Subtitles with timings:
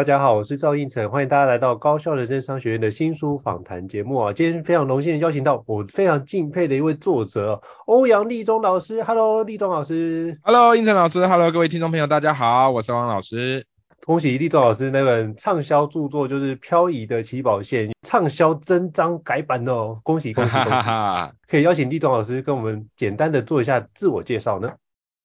[0.00, 4.32] 大家好，我是赵胤丞，欢迎大家来到高校人生商学院的新书访谈节目啊！
[4.32, 9.04] 今天非常荣幸的邀请到我非常敬佩的一位作者欧阳立中老师。
[9.04, 10.38] Hello，立中老师。
[10.42, 11.26] Hello，胤丞老师。
[11.26, 13.66] Hello，各位听众朋友，大家好，我是欧阳老师。
[14.06, 20.00] 恭喜立中老师那本畅销著作就是《漂移的起跑线》畅销真章改版哦！
[20.02, 20.88] 恭喜恭喜恭喜！
[21.46, 24.72] 可以邀请立中老师跟我们简单的做一下自我介绍呢？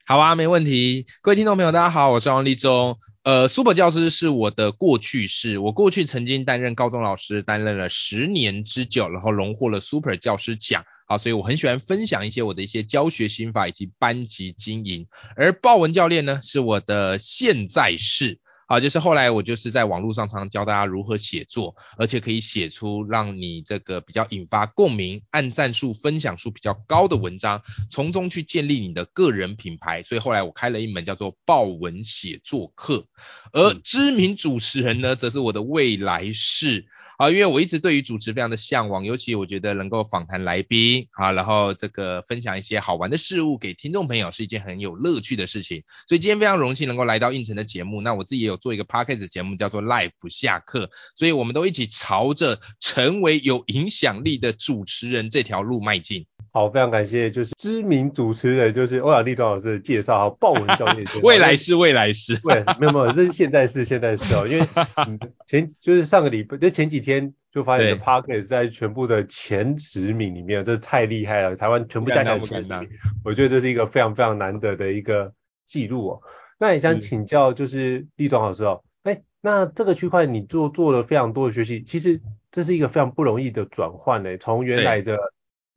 [0.05, 1.05] 好啊，没问题。
[1.21, 2.97] 各位听众朋友，大家好，我是欧阳立中。
[3.25, 5.57] 呃，Super 教师是我的过去式。
[5.57, 10.85] 我过去曾经担任高中老师，担任了十年之久，然后荣获了 Super 教师奖。
[11.07, 15.07] 好，所以我很喜欢分享一些我的一些教学心法以及班级经营。
[15.35, 18.39] 而豹纹教练呢，是我的现在式。
[18.67, 30.01] 好，就是后来我就是在网络上常常教大家如何写作，而且可以写出让你这个比较引发共鸣、按赞数、分享数比较高的文章，从中去建立你的个人品牌。
[30.01, 33.05] 所以后来我开了一门叫做爆文写作课，
[33.51, 36.87] 而知名主持人呢，则是我的未来式。
[37.17, 45.83] 啊，因为我一直对于主持非常的向往，尤其我觉得能够访谈来宾啊，然后这个分享一些好玩的事物给听众朋友是一件很有乐趣的事情。
[46.07, 56.25] 所以今天非常荣幸能够来到应城的节目，那我自己也有做一个 podcast 节目叫做 Life 下课，所以我们都一起朝着成为有影响力的主持人这条路迈进。
[56.51, 64.65] 好，非常感谢，就是知名主持人，就是欧阳立中老师的介绍，好，爆文教练， 未来是，未来式，对，没有没有，这是现在是，现在式哦，因为
[65.47, 72.89] 前就是上个礼拜，就前几天就发现你的 parkes 在全部的前十名里面，这太厉害了，台湾全部加起来前十名，
[73.23, 75.31] 我觉得这是一个非常非常难得的一个
[75.65, 76.21] 记录哦。
[76.57, 82.19] 那也想请教，就是立总老师哦，哎，那这个区块你做做了非常多的学习，其实
[82.51, 85.17] 这是一个非常不容易的转换呢，从原来的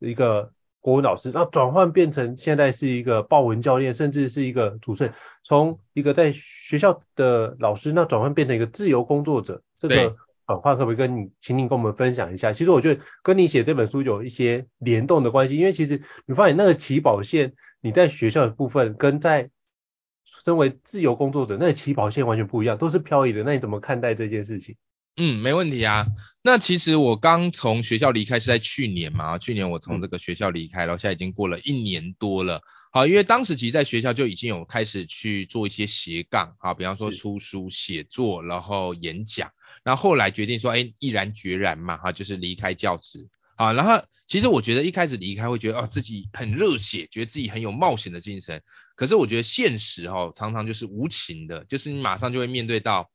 [0.01, 0.53] 一个。
[0.81, 5.13] 国文老师，那转换变成现在是一个报文教练，甚至是一个主持人，
[5.43, 10.17] 从一个在学校的老师，那转换变成一个自由工作者，这个
[10.49, 12.55] 转换可不可以跟你，请你跟我们分享一下？
[12.55, 19.51] 其实我觉得跟你写这本书有一些联动的关系，因为其实你发现那个起跑线，你在学校的部分跟在
[20.25, 23.43] 身为自由工作者，那个起跑线完全不一样，都是漂移的。
[23.43, 24.77] 那你怎么看待这件事情？
[25.19, 26.07] 嗯，没问题啊。
[26.43, 32.63] 那其实我刚从学校离开是在去年嘛，去年我从这个学校离开，然后现在已经过了一年多了。
[32.91, 39.53] 好，因为当时其实在学校就已经有开始去做一些斜杠，啊，比方说出书、写作，然后演讲。
[39.85, 43.29] 然后后来决定说，哎，毅然决然嘛，哈，就是离开教职。
[43.57, 48.63] 啊，然后其实我觉得一开始离开会觉得哦，自己很热血，觉得自己很有冒险的精神。
[48.97, 53.11] 可是我觉得现实哈，常常就是无情的，就是你马上就会面对到。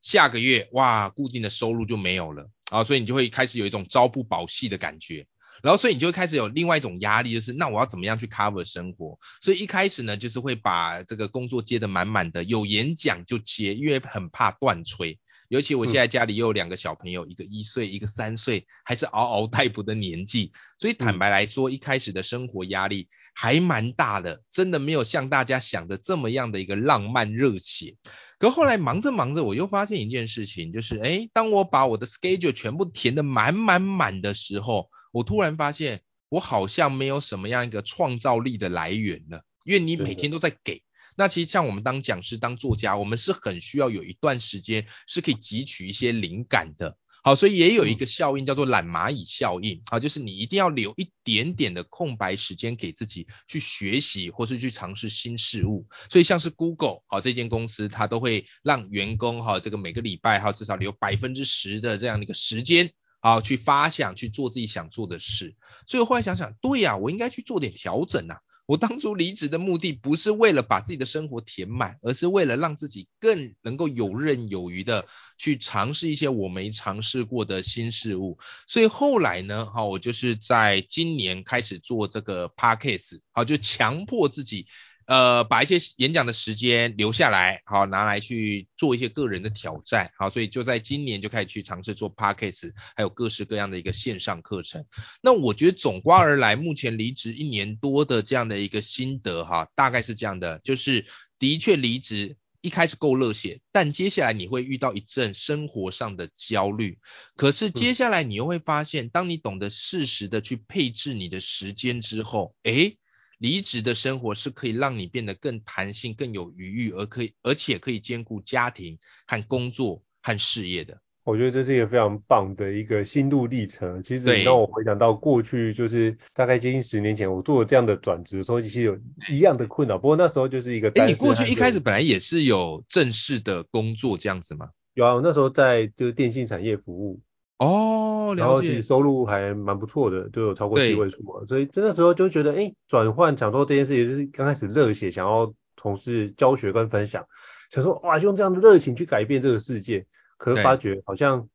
[0.00, 5.26] 下个月哇，固定的收入就没有了啊，所以你就会开始有一种朝不保夕的感觉，
[5.62, 9.18] 然后所以你就会开始有另外一种压力，就是那我要怎么样去 cover 生活？
[9.40, 15.18] 所以一开始呢，就是会把这个工作接得满满的，有演讲就接，因为很怕断炊。
[15.48, 27.96] 尤其我现在家里又有两个小朋友，嗯、一个一岁，一个三岁，还是嗷嗷待哺的年纪，所以坦白来说，一开始的生活压力还蛮大的，真的没有像大家想的这么样的一个浪漫热血。
[28.38, 40.82] 可后来忙着忙着，我又发现一件事情，就是诶，当我把我的 schedule 全部填得满满满的时候，我突然发现我好像没有什么样一个创造力的来源了，因为你每天都在给。
[41.16, 46.96] 那其实像我们当讲师、当作家，我们是很需要有一段时间是可以汲取一些灵感的。
[47.28, 55.86] 好，所以也有一个效应叫做懒蚂蚁效应，啊，就是你一定要留一点点的空白时间给自己去学习或是去尝试新事物。
[56.08, 65.54] 所以像是 Google 好，这间公司，它都会让员工哈这个每个礼拜哈至少留百分之十的这样的一个时间啊去发想去做自己想做的事。
[65.86, 68.38] 所以我后来想想，对呀，我应该去做点调整啊。
[68.68, 75.06] 我当初离职的目的不是为了把自己的生活填满，而是为了让自己更能够游刃有余的
[75.38, 78.38] 去尝试一些我没尝试过的新事物。
[78.66, 84.66] 所以后来呢，哈，我就是在今年开始做这个 podcast，好，就强迫自己
[85.08, 94.84] 呃，把一些演讲的时间留下来，好拿来去做一些个人的挑战，好，所以就在今年就开始去尝试做 Podcast，还有各式各样的一个线上课程。
[95.22, 101.06] 那我觉得总括而来，目前离职一年多的这样的一个心得哈，大概是这样的，就是
[101.38, 102.36] 的确离职。
[102.60, 106.98] 一开始够热血，但接下来你会遇到一阵生活上的焦虑。
[107.36, 112.98] 可是接下来你又会发现，当你懂得适时的去配置你的时间之后，诶，
[113.38, 121.00] 离职的生活是可以让你变得更弹性、更有余裕，而可以而且可以兼顾家庭和工作和事业的。
[121.24, 124.02] 我觉得这是一个非常棒的一个心路历程。
[124.02, 128.98] 其实让我回想到过去，就是大概接近十年前，我做了这样的转职的时候，其实有
[129.28, 129.98] 一样的困扰。
[129.98, 134.70] 不过那时候就是一个，哎，你过去一开始本来也是有正式的工作这样子吗？
[134.94, 137.20] 有啊，我那时候在就是电信产业服务。
[137.58, 137.97] 哦，
[138.34, 141.44] 然后其实收入还蛮不错的，都有超过七位数啊。
[141.46, 147.26] 所以那时候就觉得，哎，转换想说这件事情是刚开始热血，想要从事教学跟分享，
[147.70, 150.06] 想说哇，用这样的热情去改变这个世界。
[150.36, 151.48] 可是发觉好像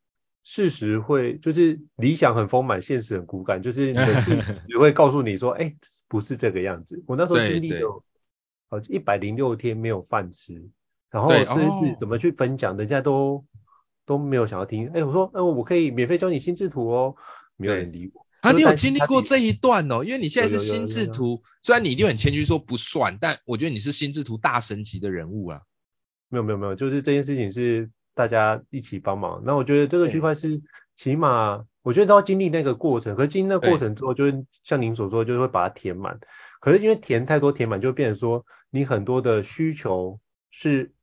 [0.43, 5.75] 事实会就是理想很丰满，现实很骨感，就是你的事 实会告诉你说，哎、欸，
[6.09, 7.01] 不是这个样子。
[7.07, 8.03] 我那时候经历有
[8.69, 10.69] 好一百零六天没有饭吃，
[11.09, 13.45] 然后这次怎么去分享，人家都
[14.05, 14.87] 都没有想要听。
[14.89, 17.15] 哎、欸，我说，哎、呃，我可以免费教你心智图哦，
[17.57, 18.25] 没有人理我。
[18.41, 20.03] 啊，你有经历过这一段哦？
[20.03, 25.61] 因为你现在是心智图，虽然你一定很谦虚说不算，但我觉得你是心智图大神级的人物啊。
[26.29, 27.89] 没有没有没有，就是这件事情是。
[28.15, 30.61] 大家一起帮忙，那我觉得这个区块是
[30.95, 33.15] 起码，我觉得都要经历那个过程。
[33.15, 36.19] 可是经历那个过程之后，就是像您所说，就是会把它填满。
[36.59, 40.19] 可是因为填太多，填满就变成说，你很多的需求
[40.51, 40.93] 是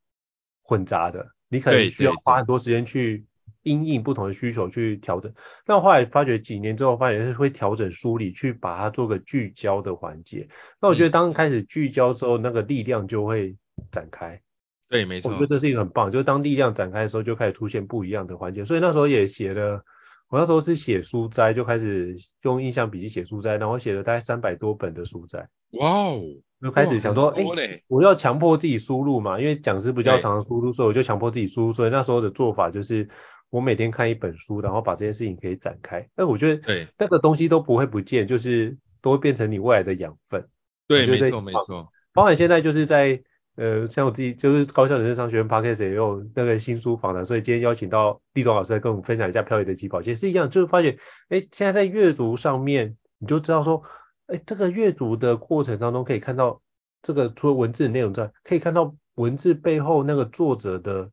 [0.63, 3.27] 混杂的，你可能需要花很多时间去
[3.63, 5.31] 因应不同的需求去调整。
[5.67, 10.49] 那后来发觉几年之后，发现是会调整梳理，去把它做个聚焦的环节。
[10.81, 13.55] 那我觉得当开始聚焦之后，那个力量就会
[13.91, 14.41] 展开。
[14.89, 18.65] 对，没错，我觉得这是一个很棒，就是当力量展开的时候，就开始出现不一样的环节。
[18.65, 19.85] 所以那时候也写了，
[20.31, 25.49] 我那时候是写书斋，就开始用印象笔记写书斋，然后写了大概三百多本的书斋。
[25.73, 26.23] 哇哦！
[26.63, 31.73] 就开始想说，哎、欸，我要强迫自己输入嘛，因为讲师比较常输入，所以我就强迫自己输入。
[31.73, 33.09] 所以那时候的做法就是，
[33.51, 36.09] 我每天看一本书，然后把这件事情可以展开。
[36.15, 40.47] 但我觉得，对，那个东西都不会不见，就是都会变成你未来的养分。
[40.87, 41.89] 对，没错没错。
[42.13, 43.21] 包含现在就是在。
[43.57, 50.99] 呃，像我自己就是高校人生商学院 Podcast 也有那个新书房的，所以今天邀请到立中老师来跟我们分享一下漂移的起跑线，其实是一样，就是发现，
[51.29, 53.83] 哎，现在在阅读上面，你就知道说，
[54.27, 56.63] 哎，这个阅读的过程当中可以看到，
[57.03, 61.11] 这个除了文字的内容之外，可以看到文字背后那个作者的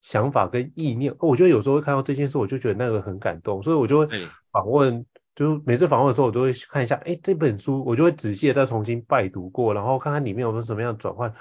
[0.00, 1.14] 想法跟意念。
[1.18, 4.08] 我觉得有时候会看到这件事，我就觉得那个很感动，所以我就会
[4.52, 5.04] 访问。
[5.38, 11.32] 就每次访问的时候，我都会看一下，哎，这本书我就会仔细的再重新拜读过，然后看看里面有没有什么样的转换，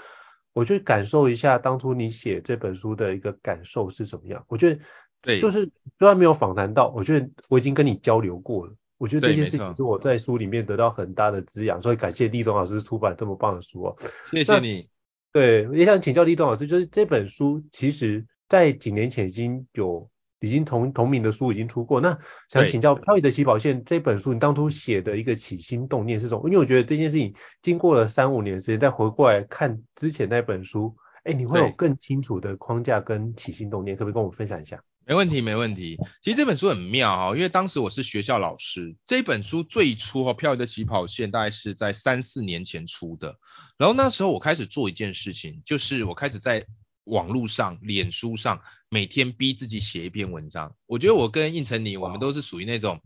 [0.54, 4.46] 我就感受一下当初你写这本书的一个感受是什么样。
[4.50, 4.80] 我觉得，
[5.24, 5.68] 对，就是
[5.98, 8.74] 虽然没有访谈到，我觉得我已经跟你交流过了。
[9.00, 13.98] 我觉得这件事情是我在书里面得到很大的滋养，所以感谢立中老师出版这么棒的书哦。
[14.30, 14.88] 谢谢你。
[15.34, 20.08] 对，也想请教立中老师，就是这本书其实在几年前已经有。
[20.40, 22.20] 已经同同名的书已经出过，那
[22.50, 26.48] 想请教《漂移的起跑线》这本书，你当初写的一个起心动念是什么？
[26.48, 34.80] 因为我觉得这件事情经过了三五年时间，再回过来看之前那本书，哎，你会有更清楚的框架跟起心动念，可不可以跟我分享一下？
[35.06, 35.98] 没问题，没问题。
[36.22, 43.40] 其实这本书很妙哈，因为当时我是学校老师，这本书最初哈，《飘逸的起跑线》大概是在三四年前出的，
[43.78, 46.68] 然后那时候我开始做一件事情，就是我开始在。
[47.08, 50.76] 网络上、脸书上，每天逼自己写一篇文章。
[50.86, 53.02] 我觉得我跟应成你，我们都是属于那种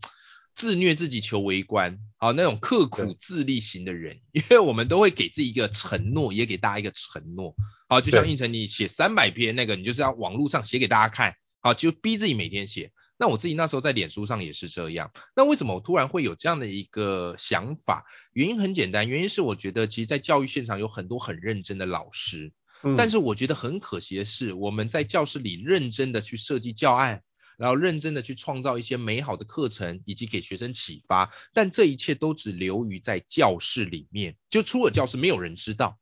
[0.56, 7.56] 自虐自己求为官，好那种刻苦自立型的人， 因为我们都会给自己一个承诺，也给大家一个承诺。
[7.88, 12.92] 好，就像应成你写三百篇那个，你就是要网络上写给大家看，好，就逼自己每天写。
[13.18, 15.12] 那我自己那时候在脸书上也是这样。
[15.36, 18.06] 那为什么我突然会有这样的一个想法？
[18.34, 22.52] 原因很简单，原因是我觉得其实，在教育现场有很多很认真的老师。
[22.98, 27.24] 但是我觉得很可惜的是，我们在教室里认真的去设计教案，
[27.58, 36.00] 然后认真的去创造一些美好的课程，以及给学生启发，但这一切都只留于在教室里面，就出了教室没有人知道。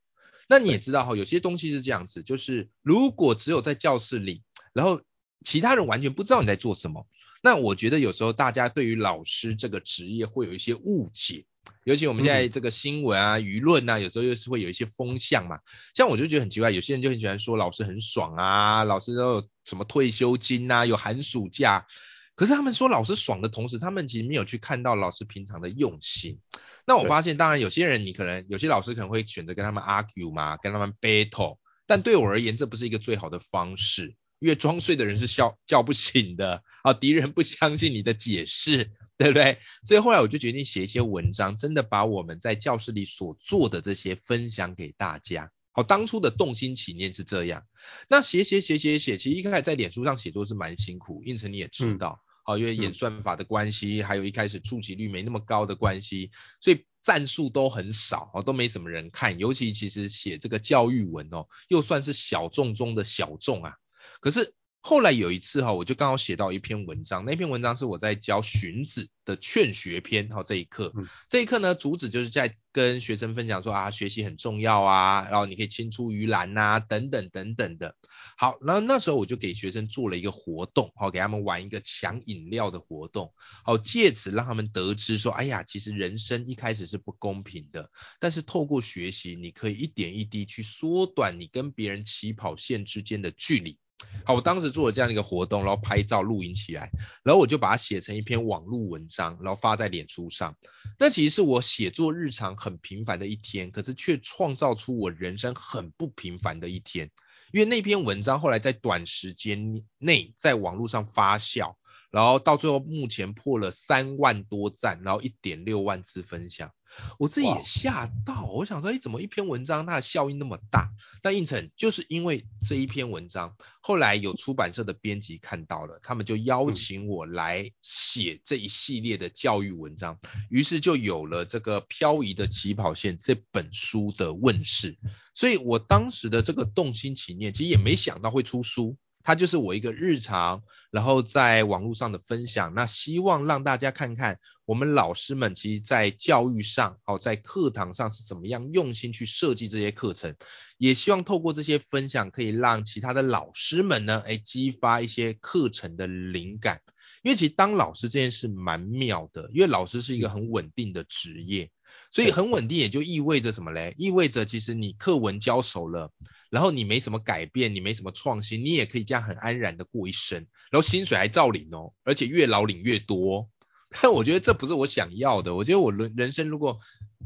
[0.48, 5.02] 那你也知道哈，有些东西是这样子，就是如果只有在教室里，然后
[5.44, 7.06] 其他人完全不知道你在做什么，
[7.42, 11.44] 那我觉得有时候大家对于老师这个职业会有一些误解。
[11.84, 15.58] 尤其我们现在这个新闻啊、舆论啊，有时候又是会有一些风向嘛。
[15.94, 21.86] 像我就觉得很奇怪，有些人就很喜欢说老师很爽啊，老师都有什么退休金啊，有寒暑假。
[22.34, 26.38] 可是他们说老师爽的同时，他们其实没有去看到老师平常的用心。
[26.86, 34.14] 那我发现，当然有些人你可能有些老师可能会选择跟他们 argue 嘛，跟他们 battle，但对我而言，这不是一个最好的方式。
[34.40, 39.58] 因为装睡的人是笑叫不醒的 啊，敌人不相信你的解释， 对不对？
[39.84, 45.52] 所以后来我就决定写一些文章，真的把我们在教室里所做的这些分享给大家。
[45.72, 47.64] 好，当初的动心起念是这样。
[48.08, 56.30] 那写写写写写，其实一开始在脸书上写作是蛮辛苦，应成你也知道，好、嗯，因为演算法的关系，还有一开始触及率没那么高的关系，
[56.60, 59.38] 所以赞数都很少，哦，都没什么人看。
[59.38, 63.76] 尤其其实写这个教育文哦，又算是小众中的小众啊。
[64.20, 70.94] 可是后来有一次哈，我就刚好写到一篇文章，那篇文章是我在教荀子的劝学篇哈，这一课，
[71.28, 77.94] 这一课呢，主旨就是在跟学生分享说啊，学习很重要啊，然后你可以青出于蓝呐，等等等等的。
[78.38, 93.78] 好，然后那时候我就给学生做了一个活动，好，给他们玩一个抢饮料的活动，好，借此让他们得知说，哎呀，其实人生一开始是不公平的，但是透过学习，你可以一点一滴去缩短你跟别人起跑线之间的距离。
[94.24, 96.90] 好，我当时做了这样一个活动，然后拍照录影起来，
[97.22, 100.56] 然后我就把它写成一篇网络文章，然后发在脸书上。
[100.98, 107.10] 那其实是我写作日常很平凡的一天，可是却创造出我人生很不平凡的一天。
[107.52, 111.74] 因为那篇文章后来在短时间内在网络上发酵。
[112.10, 116.72] 然后到最后，目前破了三万多赞，然后一点六万次分享，
[117.18, 120.90] 我自己也吓到，我想说，哎，怎么一篇文章它的效应那么大？
[121.22, 134.98] 但应成就是因为这一篇文章，后来有出版社的编辑看到了，他们就邀请我来写这一系列的教育文章，于是就有了这个《漂移的起跑线》这本书的问世。
[135.34, 138.96] 所以我当时的这个动心起念，其实也没想到会出书。
[139.22, 142.74] 它就是我一个日常，然后在网络上的分享。
[142.74, 150.34] 那希望让大家看看我们老师们其实在教育上，哦，在课堂上是怎么样用心去设计这些课程。
[150.78, 156.80] 也希望透过这些分享，可以让其他的老师们呢，哎，激发一些课程的灵感。
[157.22, 161.70] 因为其实当老师这件事蛮妙的，因为老师是一个很稳定的职业。
[162.12, 163.94] 所以很稳定，也就意味着什么嘞？
[163.96, 166.12] 意味着其实你课文教熟了，
[166.48, 173.48] 然后你没什么改变，你没什么创新，你也可以这样很安然的过一生，然后薪水还照领哦，而且越老领越多。
[174.00, 175.56] 但我觉得这不是我想要的。
[175.56, 176.78] 我觉得我人人生如果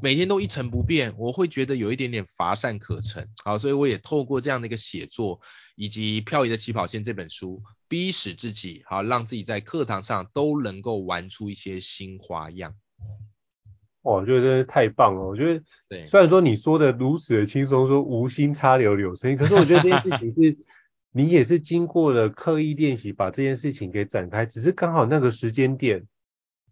[0.03, 3.29] 每天都一成不变，我会觉得有一点点乏善可陈。
[3.45, 5.41] 好，所以我也透过这样的一个写作，
[5.77, 12.75] 以及《漂移的起跑线》这本书，逼使自己，好，让自己在课堂上都能够玩出一些新花样。
[14.03, 15.23] 哇，我觉得真的太棒了！
[15.23, 20.59] 我觉得，对，虽然说你说的如此的轻松，说无心插柳柳成荫，可是我觉得这件事情是，
[21.13, 26.05] 你也是经过了刻意练习，把这件事情给展开，只是刚好那个时间点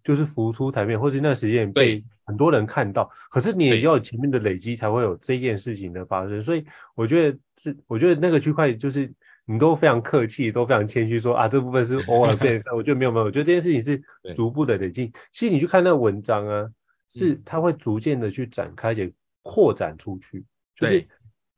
[0.04, 6.42] 就是浮出台面，或是那个时间点被很多人看到，可是你也要有前面的累积，才会有这件事情的发生。
[6.42, 9.12] 所以我觉得是，我觉得那个区块就是
[9.44, 15.12] 你都非常客气，都非常谦虚，说啊这部分是偶尔变， 我觉得没有没有，我觉得这件事情是逐步的累积。
[15.32, 16.68] 其实你去看那个文章啊。
[17.14, 21.06] 是，它会逐渐的去展开，且扩展出去，就是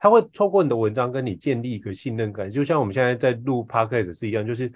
[0.00, 4.72] 它会透过你的文章跟你建立一个信任感，就像我们现在在录 podcast 是一样，就是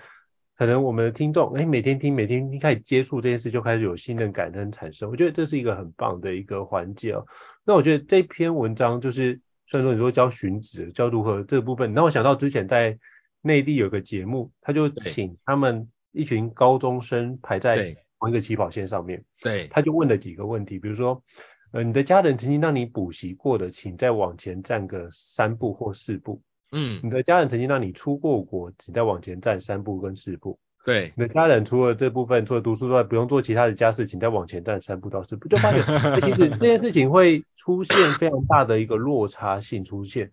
[0.58, 5.08] 可能我们的听众，哎，每天听，每天听，开始接触这件事，就开始有信任感跟产生。
[5.08, 7.24] 我觉得这是一个很棒的一个环节哦。
[7.64, 12.98] 那我觉得这篇文章就是，虽然说你说教荀子，教如何这个部分，那我想到之前在
[13.40, 17.96] 内地有个节目，他就请他们一群高中生排在。
[18.20, 21.22] 同一个起跑线上面，对，他就问了几个问题，比如说，
[21.70, 26.42] 呃，你的家人曾经让你补习过的，请再往前站个三步或四步。
[26.72, 30.58] 嗯，你的家人曾经让你出过国，请再往前站三步跟四步。
[30.84, 35.82] 对，你的家人除了这部分，除了读书之外，不用做其他的家事，请再往前站三步到四步，就发现，
[36.22, 40.30] 其实这件事情会出现非常大的一个落差性出现。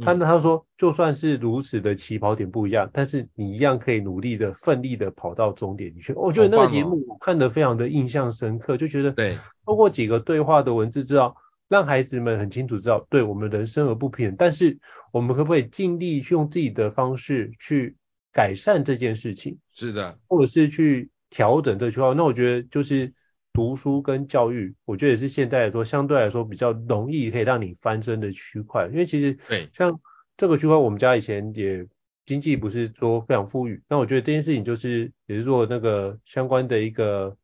[0.00, 6.14] 他呢他说，就算是如此的起跑点不一样，但是你一样可以努力的、奋力的跑到终点去。
[6.14, 9.36] 我觉得那个节目我看得非常的印象深刻，就觉得对，
[9.66, 11.36] 通过几个对话的文字，知道
[11.72, 14.78] 让孩子们很清楚知道，对我们人生而不平，但是
[15.10, 17.96] 我们可不可以尽力去用自己的方式去
[18.30, 19.58] 改善这件事情？
[19.72, 22.12] 是的，或者是去调整这句话。
[22.12, 23.12] 那我觉得就是。
[23.54, 30.00] 读书跟教育，我觉得也是现在来说相对来说比较容易可以让你翻身的区块，因为其实对像
[30.38, 31.86] 这个区块，我们家以前也
[32.24, 37.36] 经济不是说非常富裕，那我觉得这件事情就是也是做那个相关的一个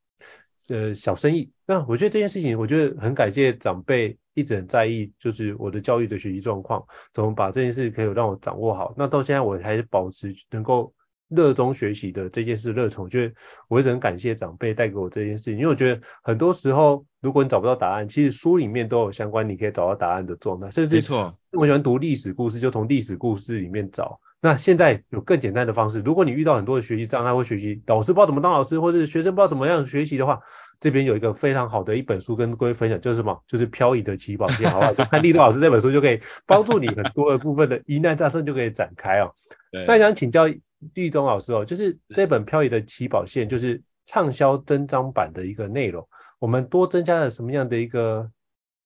[0.68, 10.92] 呃小生意，那我觉得这件事情我觉得很感谢长辈一直很在意，就是我的教育的学习状况，怎么把这件事可以让我掌握好，那到现在我还是保持能够
[11.28, 13.34] 热衷学习的这件事热忱，我觉得
[13.68, 24.20] 我一直很感谢长辈带给我这件事情，因为我觉得很多时候如果你找不到答案，其实书里面都有相关你可以找到答案的状态，甚至没错，我喜欢读历史故事，就从历史故事里面找。
[24.40, 30.40] 那现在有更简单的方式，如果你遇到很多的学习障碍或学习老师不知道怎么当老师，或者学生不知道怎么样学习的话，
[30.78, 33.42] 这边有一个非常好的一本书跟各位分享，就是什么？
[33.48, 34.94] 就是漂移的起跑线，好不好？
[34.94, 39.34] 就看立中老师这本书就可以帮助你很多的部分的疑难杂症就可以展开哦。
[39.86, 40.48] 那想请教
[40.94, 48.30] 立中老师哦，就是这本漂移的起跑线，就是畅销增章版的一个内容，我们多增加了什么样的一个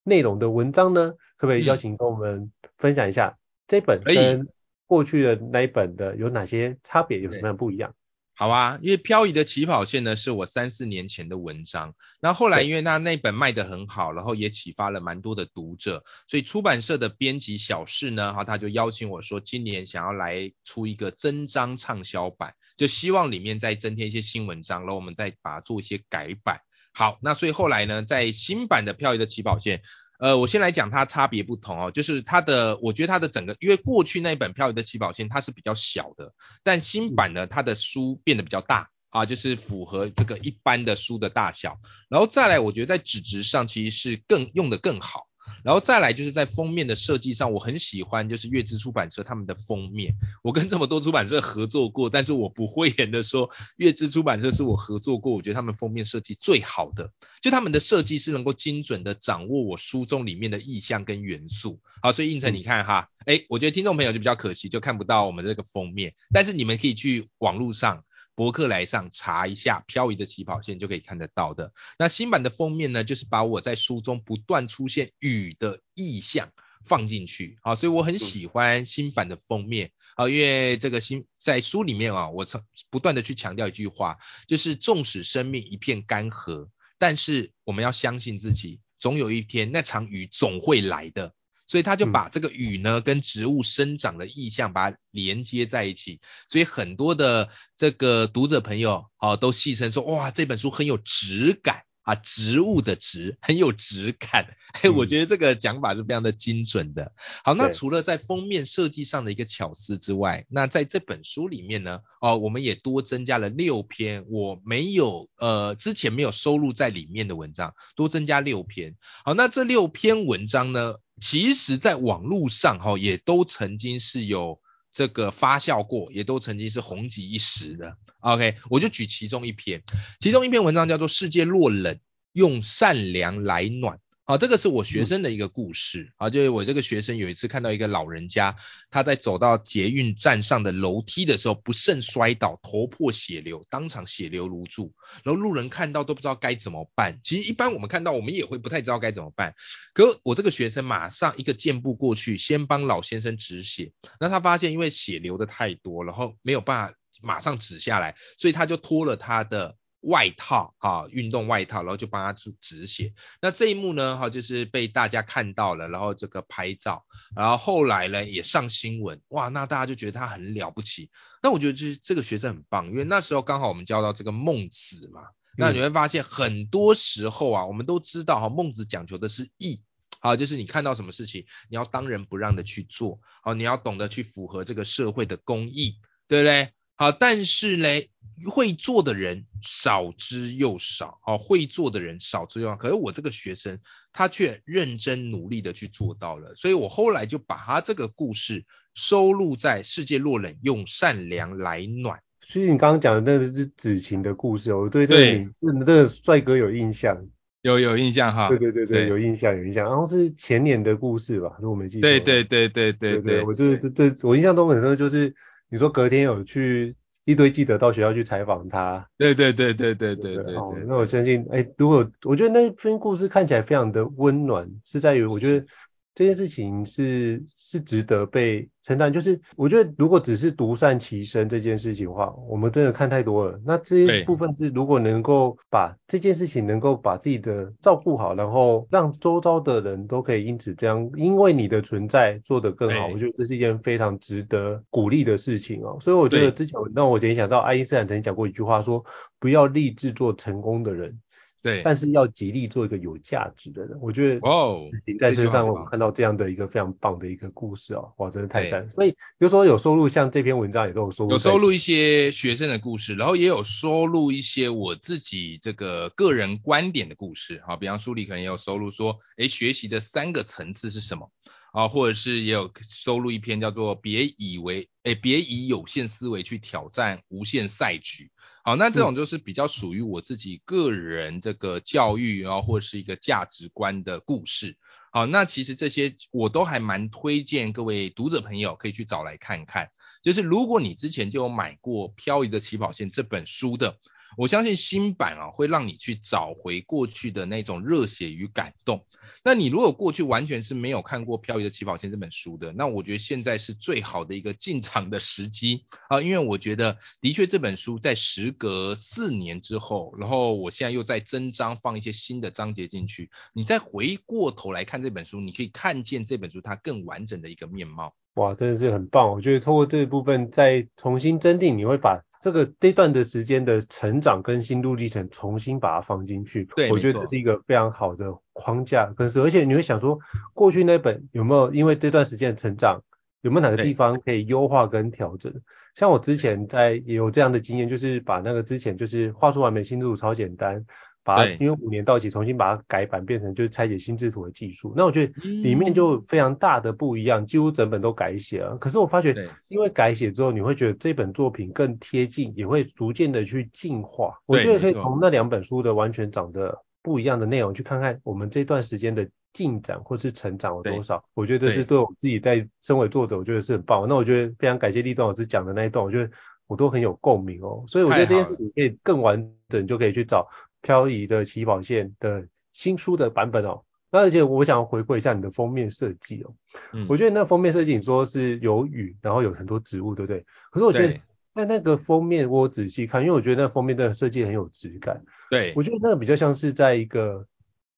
[0.03, 1.13] 内容的文章呢？
[1.37, 3.37] 可不可以邀请跟我们分享一下
[3.69, 4.49] 这本跟
[4.93, 7.95] 过去的那一本的有哪些差别，有什么样不一样？
[8.35, 11.95] 好啊，因为漂移的起跑线呢，是我三四年前的文章。
[12.21, 26.61] 那后来因为那那本卖得很好，然后也启发了蛮多的读者，所以出版社的编辑小事呢，哈，他就邀请我说，今年想要来出一个增章畅销版，就希望里面再增添一些新文章，然后我们再把它做一些改版。
[26.93, 29.81] 好，那所以后来呢，在新版的漂移的起跑线。
[30.23, 45.27] 呃，我先来讲它差别不同哦，就是它的，我觉得它的整个，因为过去那一本漂移的起跑线它是比较小的，但新版呢，它的书变得比较大啊，就是符合这个一般的书的大小，然后再来，我觉得在纸质上其实是更用的更好。
[45.65, 50.15] 然后再来就是在封面的设计上，我很喜欢就是月之出版社他们的封面。
[50.43, 57.11] 我跟这么多出版社合作过，但是我不讳言的说，月之出版社是我合作过，我觉得他们封面设计最好的。
[57.41, 61.81] 就他们的设计是能够精准的掌握我书中里面的意象跟元素。
[62.03, 68.05] 好，所以应成你看哈，诶，我觉得听众朋友就比较可惜，就看不到我们这个封面，但是你们可以去网络上。
[68.43, 71.73] 博客来上查一下漂移的起跑线就可以看得到的。
[71.97, 76.51] 那新版的封面呢，就是把我在书中不断出现雨的意象
[76.85, 84.19] 放进去，啊，所以我很喜欢新版的封面，啊，因为这个新在书里面啊，我曾不断的去强调一句话，
[84.49, 86.69] 就是纵使生命一片干涸，
[86.99, 91.33] 但是我们要相信自己，总有一天那场雨总会来的。
[91.73, 97.49] 所以他就把这个雨呢跟植物生长的意象把它连接在一起，所以很多的
[97.79, 107.15] 这个读者朋友啊都戏称说，哇，这本书很有质感啊，植物的植很有质感，嘿，我觉得这个讲法是非常的精准的。
[107.43, 118.95] 好，那除了在封面设计上的一个巧思之外，那在这本书里面呢，哦，我们也多增加了六篇我没有呃之前没有收录在里面的文章，多增加六篇。
[119.25, 124.61] 好，那这六篇文章呢，其实，在网络上哈，也都曾经是有
[124.93, 127.97] 这个发酵过，也都曾经是红极一时的。
[128.19, 129.85] OK，我就举其中一篇，
[130.19, 132.01] 其中一篇文章叫做《世界若冷，
[132.33, 133.99] 用善良来暖》。
[134.25, 136.13] 好，这个是我学生的一个故事。
[136.17, 138.55] 啊，就是我这个学生有一次看到一个老人家，
[138.89, 144.95] 他在走到捷运站上的楼梯的时候，不慎摔倒，头破血流，当场血流如注。
[145.25, 147.19] 然后路人看到都不知道该怎么办。
[147.25, 149.57] 其实一般我们看到，我们也会不太知道该怎么办。
[149.93, 153.93] 可我这个学生马上一个箭步过去，先帮老先生止血。
[154.21, 159.77] 那他发现因为血流的太多，然后没有办法马上止下来，所以他就脱了他的。
[160.03, 163.15] 外套哈，运动外套，然后就帮他止止血。
[163.41, 167.05] 那这一幕呢，哈，就是被大家看到了，然后这个拍照，
[167.37, 171.11] 然后后来呢也上新闻，哇，那大家就觉得他很了不起。
[171.43, 175.23] 那我觉得就是这个学生很棒，因为那时候刚好我们教到这个孟子嘛，
[175.57, 179.83] 那你会发现很多时候啊，我们都知道哈，孟子讲求的是义，
[180.21, 186.73] 好，就是你看到什么事情，你要当仁不让的去做，好，你要懂得去符合这个社会的公义，对不对？
[186.95, 188.11] 好，但是嘞，
[188.51, 192.77] 会做的人少之又少，好，会做的人少之又少。
[192.77, 193.81] 可是我这个学生，
[194.13, 202.19] 他却认真努力的去做到了，所以我后来就把他这个故事收录在《世界若冷，用善良来暖》。
[202.47, 207.27] 所以你刚刚讲的那个是子晴的故事哦，我对这个对这个帅哥有印象，
[207.63, 208.49] 有有印象哈。
[208.49, 212.03] 对对对对，对有印象有印象，然后是前年的故事吧，如果没记错。
[212.03, 215.35] 对对对对对对，对，我就是这这，我印象中很深就是。
[215.73, 225.67] 你说隔天有去一堆记者到学校去采访他，对对对对对对对，对，哦，那我相信，哎，如果我觉得那篇故事看起来非常的温暖，是在于我觉得。
[226.15, 233.59] 这件事情是是值得被承担，就是我觉得如果只是独善其身这件事情的话，我们真的看太多了。
[233.65, 245.97] 那这一部分是如果能够把这件事情能够把自己的照顾好，然后让周遭的人都可以因此这样，因为你的存在做得更好，我觉得这是一件非常值得鼓励的事情哦。
[246.01, 249.05] 所以我觉得之前让我联想到爱因斯坦曾经讲过一句话说，说
[249.39, 251.19] 不要立志做成功的人。
[251.63, 253.97] 对，但是要极力做一个有价值的人。
[254.01, 258.91] 我觉得哦，在身上我们看到这样的一个非常棒的一个故事哦，哇，真的太赞。
[258.91, 267.63] 所以比如说有收录像这篇文章也都有收录，有收录一些学生的故事，然后也有收录一些我自己这个个人观点的故事。
[267.65, 271.31] 好，比方书里可能也有收录说，诶，学习的三个层次是什么？
[271.73, 278.31] 啊，或者是也有收录一篇叫做“别以为，诶，别以有限思维去挑战无限赛局”。
[278.63, 284.77] 好，那这种就是比较属于我自己个人这个教育，然后或者是一个价值观的故事。
[285.11, 289.91] 好，那其实这些我都还蛮推荐各位读者朋友可以去找来看看。
[290.23, 293.99] 就是如果你之前就有买过《漂移的起跑线》这本书的。
[294.37, 299.05] 我相信新版啊会让你去找回过去的那种热血与感动。
[299.45, 318.15] 那你如果过去完全是没有看过《漂移的起跑线》这本书的，那我觉得现在是最好的一个进场的时机啊，因为我觉得的确这本书在时隔四年之后，然后我现在又在增章放一些新的章节进去，你再回过头来看这本书，你可以看见这本书它更完整的一个面貌。
[318.35, 319.31] 哇，真的是很棒！
[319.31, 322.23] 我觉得透过这一部分再重新增订，你会把。
[322.43, 329.07] 这个这段的时间的成长跟心路历程重新把它放进去，对，我觉得这是一个非常好的框架。
[329.17, 330.19] 可是而且你会想说，
[330.53, 333.01] 过去那本有没有因为这段时间的成长，
[333.43, 335.55] 有没有哪个地方可以优化跟调整？
[335.95, 340.85] 像我之前在也有这样的经验，就是把那个之前就是画出完美心路超简单。
[341.25, 344.93] 把它因为五年到期，重新把它改版变成就是拆解心智图的技术。
[344.97, 345.33] 那我觉得
[345.63, 348.77] 里面就非常大的不一样，几乎整本都改写了。
[348.79, 349.33] 可是我发觉，
[349.69, 354.39] 因为改写之后，你会觉得这本作品更贴近，也会逐渐的去进化。
[354.47, 361.25] 我觉得可以从那两本书的完全长得不一样的内容去看看我们这段时间的进展或是成长有多少。
[361.35, 364.07] 我觉得这是对我自己在身为作者，我觉得是很棒。
[364.09, 366.31] 那我觉得非常感谢立中老师讲的那一段，我觉得
[366.67, 367.85] 我都很有共鸣哦。
[367.87, 370.49] 所以我觉得这件事情可以更完整，就可以去找。
[370.83, 376.55] 漂移的起跑线的新书的版本哦，那而且我想回馈一下你的封面设计哦，
[376.93, 380.45] 嗯，我觉得那封面设计你说是有雨，然后有很多植物，对不对？
[380.71, 381.15] 可是我觉得
[381.55, 387.47] 在那个封面我仔细看，因为我觉得那封面的设计很有质感，对，我觉得那个比较像是在一个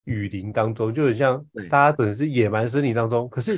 [0.04, 3.56] 雨林当中，就很像大家可能是野蛮森林当中，可是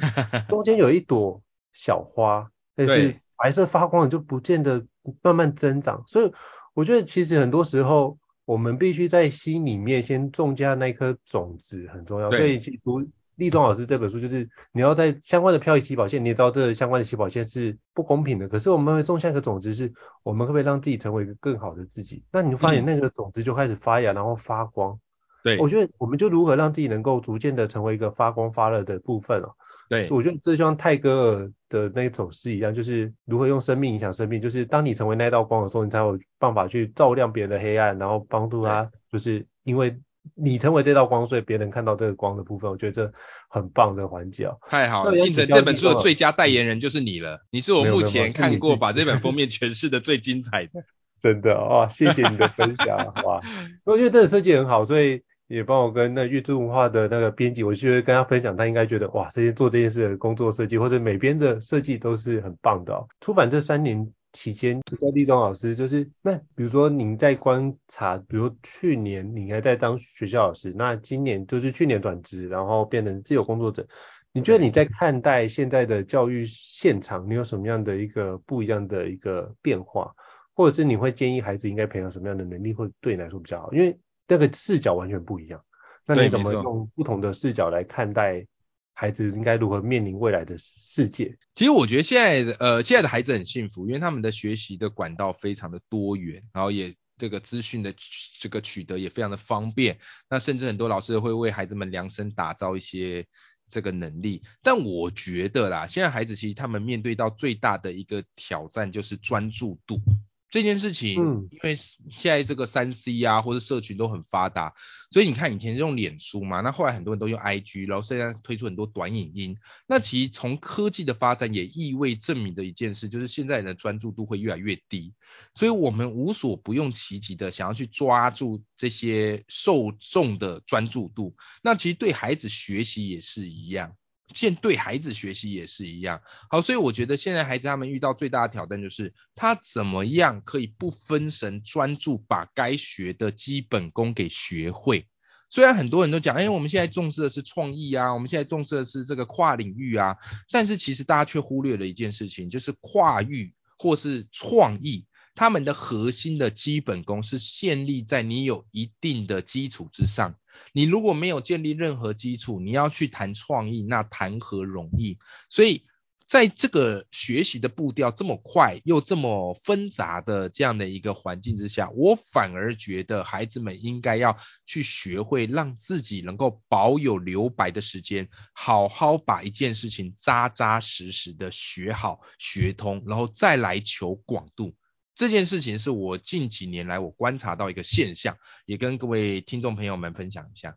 [0.48, 4.86] 中间有一朵小花， 但是白色发光，就不见得
[5.22, 6.32] 慢慢增长，所以
[6.74, 8.18] 我觉得其实很多时候。
[8.46, 12.30] 我们必须在心里面先种下那颗种子，很重要。
[12.30, 13.04] 所以读
[13.34, 18.48] 立中老师这本书，就是你要在相关的漂移起跑线，你也知道这相关的起跑线是不公平的。
[18.48, 22.24] 可是我们会种下一个种子，是我们会不会让自己成为一个更好的自己？
[22.32, 24.98] 那你就发现那个种子就开始发芽，然后发光。
[25.42, 29.52] 对，我觉得我们就如何让自己能够逐渐的成为一个发光发热的部分哦。
[29.88, 34.40] 对，我觉得这就像泰戈尔的那首诗一样，就是如何用生命影响生命。
[34.40, 38.90] 就是当你成为那道光的时候，你才有办法去照亮别人的黑暗，然后帮助他。
[39.12, 39.96] 就是因为
[40.34, 42.68] 你成为这道光，所以别人看到这个光的部分。
[42.68, 43.12] 我觉得这
[43.48, 44.58] 很棒的环节哦。
[44.68, 47.46] 太好了，印着这本书的最佳代言人就是你了。
[47.50, 50.84] 你是我目前看过把这本封面诠释的最精彩的。
[51.22, 53.40] 真的哦，谢谢你的分享，哇！
[53.86, 55.22] 我觉得这个设计很好，所以。
[55.48, 63.06] 也帮我跟那阅读文化的那个编辑，我就会跟他分享，他应该觉得哇，这些做这件事的工作设计或者美编的设计都是很棒的。
[63.20, 73.86] 出版这三年期间，就在立中老师，就是那比如说您在观察，比如去年你还在当学校老师，那今年就是去年转职，然后变成自由工作者，
[74.32, 80.12] 你觉得你在看待现在的教育现场，你有什么样的一个不一样的一个变化，
[80.54, 83.72] 或者是你会建议孩子应该培养什么样的能力，会对你来说比较好？
[83.72, 85.64] 因为这个视角完全不一样，
[86.06, 88.46] 那你怎么用不同的视角来看待
[88.92, 91.36] 孩子应该如何面临未来的世界？
[91.54, 97.94] 其实我觉得现在的呃现在的孩子很幸福，因为他们的学习的管道非常的多元，然后也这个资讯的
[98.40, 99.98] 这个取得也非常的方便。
[100.28, 103.26] 那甚至很多老师会为孩子们量身打造一些
[103.68, 104.42] 这个能力。
[104.62, 110.00] 但我觉得啦，现在孩子其实他们面对到最大的一个挑战就是专注度。
[110.48, 114.74] 这件事情，嗯，因为现在这个三 C 啊，或者社群都很发达，
[115.10, 119.56] 所以你看以前是用脸书嘛，那后来很多人都用 IG，然后现在推出很多短影音。
[119.88, 125.14] 那其实从科技的发展也意味证明的一件事，就是现在人的专注度会越来越低，
[125.54, 131.34] 所以我们无所不用其极的想要去抓住这些受众的专注度。
[131.62, 133.96] 那其实对孩子学习也是一样。
[134.34, 145.06] 现对孩子学习也是一样，好，所以我觉得现在孩子他们遇到最大的挑战就是他怎么样可以不分神专注把该学的基本功给学会。
[145.48, 150.16] 虽然很多人都讲，哎，我们现在重视的是创意啊，我们现在重视的是这个跨领域啊，
[150.50, 155.06] 但是其实大家却忽略了一件事情，就是跨域或是创意。
[155.36, 160.34] 他们的核心的基本功是建立在你有一定的基础之上。
[160.72, 165.18] 你如果没有建立任何基础，你要去谈创意，那谈何容易？
[165.48, 165.86] 所以。
[166.28, 184.74] 在这个学习的步调这么快又这么纷杂的这样的一个环境之下，我反而觉得孩子们应该要去学会让自己能够保有留白的时间，好好把一件事情扎扎实实的学好学通，然后再来求广度。
[185.16, 190.76] 这件事情是我近几年来我观察到一个现象，也跟各位听众朋友们分享一下。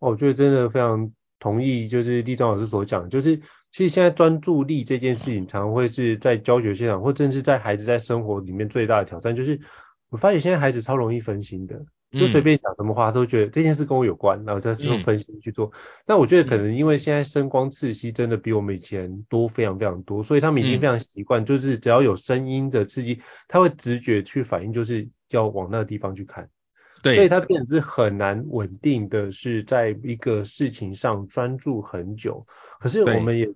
[0.00, 3.40] 我觉得真的非常同意，就是立中老师所讲，就是。
[3.74, 9.34] 其实现在专注力这件事情，常常会是在教学现场，或甚至在孩子在生活里面最大的挑战。
[9.34, 9.58] 就是
[10.10, 15.72] 我发现现在孩子超容易分心的，就随便讲什么话都觉得这件事跟我有关，然后再用分析去做。
[16.06, 26.48] 那我觉得可能因为现在声光刺激真的比我们以前多非常非常多，所以他们已经非常习惯，就是只要有声音的刺激，他会直觉去反应，就是要往那个地方去看。
[27.02, 32.46] 对，所以他变成是很难稳定的是在一个事情上专注很久。
[32.80, 33.48] 可是我们也。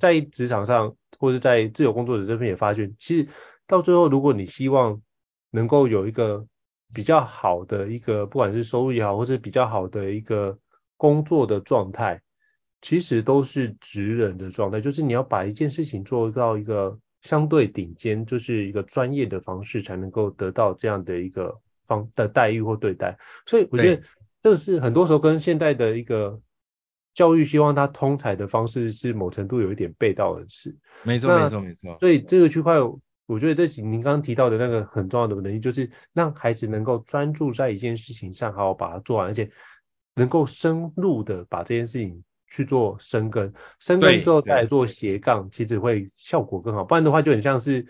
[0.00, 3.28] 在职场上，或者在自由工作者这边也发现，其实
[3.66, 5.02] 到最后，如果你希望
[5.50, 6.46] 能够有一个
[6.92, 10.58] 比较好的一个，不管是收入也好，或者比较好的一个
[10.96, 12.22] 工作的状态，
[12.80, 23.18] 其实都是职人的状态，就是你要把一件事情做到一个相对顶尖，就是一个专业的方式，才能够得到这样的一个方的待遇或对待。
[23.46, 24.02] 所以我觉得
[24.42, 26.40] 这是很多时候跟现代的一个。
[27.14, 30.76] 教育希望它通才的方式是某程度有一点背道而驰。
[31.02, 31.96] 没错，没错，没错。
[31.98, 32.76] 所以这个区块，
[33.28, 39.50] 我觉得这您刚刚提到的那个很重要的能力，就是让孩子能够专注在一件事情上，好好把它做完，而且
[40.14, 46.82] 能够深入的把这件事情去做深耕，深耕之后再来做斜杠，其实会效果更好。
[46.84, 47.86] 不然的话，就很像是。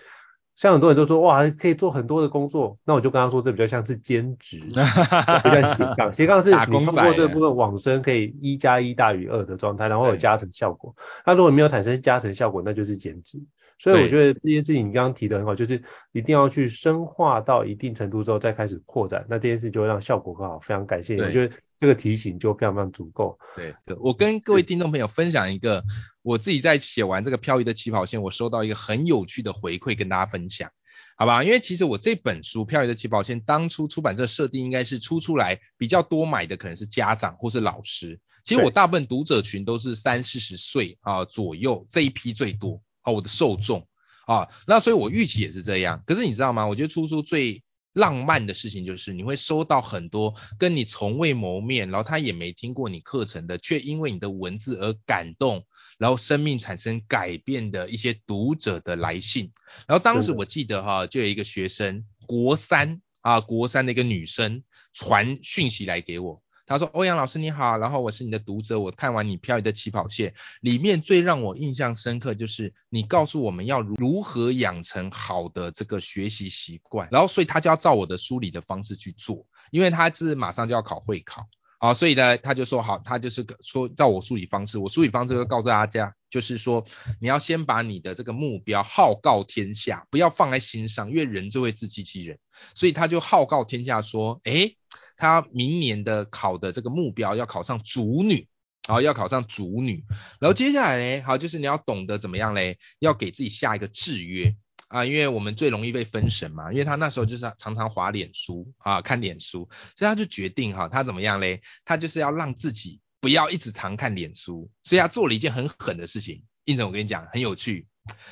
[0.61, 6.12] 像很多人都说，哇，可以做很多的工作，那我就跟他说，这比较像是兼职， 不像斜杠。
[6.12, 10.96] 斜杠是你通过这部分往生，可以一加一大于二的状态，然后有加成效果。
[11.24, 13.40] 那如果没有产生加成效果，那就是兼职。
[13.79, 15.81] 所以我觉得这些事情你刚刚提的很好，就是
[16.12, 20.59] 一定要去深化到一定程度之后再开始扩展，那这件事就会让效果更好。
[20.59, 23.38] 非常感谢你，我觉得这个提醒就非常非常足够。
[23.55, 25.85] 对，我跟各位听众朋友分享一个，
[26.23, 30.73] 我自己在写完这个漂移的起跑线，我收到一个很有趣的回馈跟大家分享，
[31.17, 31.45] 好吧？
[31.45, 42.83] 因为其实我这本书《漂移的起跑线》当初出版社设定应该是出出来比较多买的可能是家长或是老师，其实我大部分读者群都是三四十岁啊左右这一批最多。
[43.11, 43.88] 我的受众
[44.27, 46.03] 啊，那所以我预期也是这样。
[46.07, 46.66] 可是你知道吗？
[46.66, 47.62] 我觉得出书最
[47.94, 55.66] 浪漫的事情就是你会收到很多跟你从未谋面，然后他也没听过你课程的，却因为你的文字而感动，
[55.99, 59.53] 然后生命产生改变的一些读者的来信。
[59.88, 66.42] 然后当时我记得哈，就有一个学生，国三啊，国三的一个女生传讯息来给我。
[66.68, 81.48] 他说：欧阳老师你好，然后我是你的读者，我看完你飘移的起跑线，里面最让我印象深刻就是你告诉我们要如何养成好的这个学习习惯，然后所以他就要照我的梳理的方式去做，因为他是马上就要考会考。
[81.78, 86.85] 啊，所以呢他就说好，他就是说照我梳理方式，我梳理方式就告诉大家，就是说
[87.20, 92.38] 你要先把你的这个目标号告天下，不要放在心上，因为人就会自欺欺人，
[92.74, 94.76] 所以他就号告天下说，诶。
[95.18, 98.48] 他明年的考的这个目标要考上主女，
[98.88, 100.02] 好，要考上主女，
[100.40, 104.57] 然后接下来呢，好，就是你要懂得怎么样嘞，要给自己下一个制约。
[104.87, 117.87] 啊，因为我们最容易被分神嘛，因为他那时候就是常常滑脸书啊，看脸书，所以他就决定哈，他怎么样嘞，他就是要让自己不要一直常看脸书，所以他做了一件很狠的事情，胤丞我跟你讲很有趣，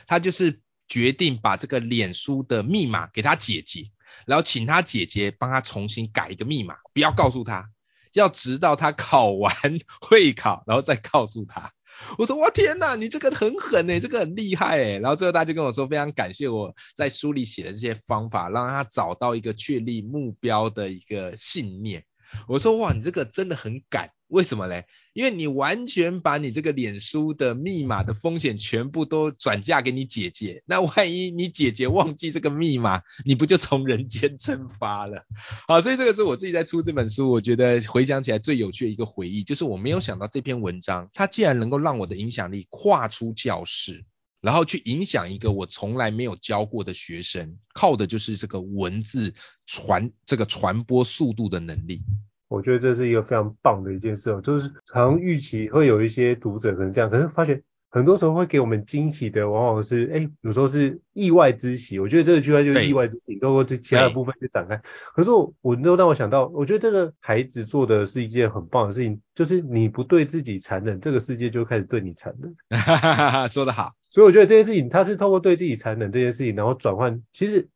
[0.06, 3.90] 他就是决定把这个脸书的密码给他姐姐。
[4.26, 7.68] 然后请他姐姐帮他重新改一个密码，不要告诉他，
[8.12, 9.52] 要直到他考完
[10.00, 11.72] 会考，然后再告诉他。
[12.18, 14.98] 我说哇天哪，你这个很狠诶，这个很厉害诶。
[14.98, 22.04] 然后最后他就跟我说，非常感谢我在书里写的这些方法，让他找到一个确立目标的一个信念。
[22.48, 24.86] 我说哇，你这个真的很敢，为什么嘞？
[25.12, 35.24] 因为你完全把你这个脸书的密码的风险全部都转嫁给你姐姐，那万一你姐姐忘记这个密码，你不就从人间蒸发了？
[35.66, 44.04] 好，所以这个是我自己在出这本书，我觉得回想起来最有趣的一个回忆，就是我没有想到这篇文章，它竟然能够让我的影响力跨出教室，
[44.42, 49.32] 然后去影响一个我从来没有教过的学生，靠的就是这个文字
[49.64, 52.02] 传这个传播速度的能力。
[52.48, 61.98] 我觉得这是一个非常棒的一件事哦，就是常预期会有一些读者可能这样，可是发现很多时候会给我们惊喜的，往往是哎，有时候是意外之喜。
[61.98, 64.80] 我觉得这个句话就是意外之喜，透过这其他的部分去展开。
[65.14, 72.54] 可是我，我都让我想到，我觉得这个孩子做的是一件很棒的事情，就是你不对自己残忍，这个世界就开始对你残忍。
[72.70, 73.92] 哈哈哈哈，说得好。
[74.10, 77.22] 所以我觉得这件事情，他是透过对自己残忍这件事情，然后转换。
[77.32, 77.68] 其实，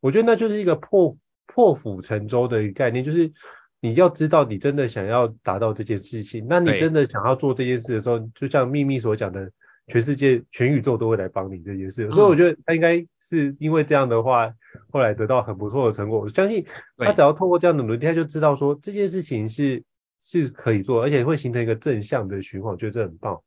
[0.00, 3.30] 我觉得那就是一个破破釜沉舟的一个概念，就是。
[3.80, 9.50] 你要知道，你真的想要达到这件事情，那你真的想要做这件事的时候，就像秘密所讲的，
[9.86, 12.06] 全世界、全宇宙都会来帮你这件事。
[12.06, 14.52] 嗯、所以我觉得他应该是因为这样的话，
[14.90, 16.20] 后来得到很不错的成果。
[16.20, 19.84] 我相信他只要透过这样的努力，他就知道说这件事情是
[20.20, 22.72] 是可以做，而且会形成一个正向的循环。
[22.72, 23.40] 我觉得这很棒。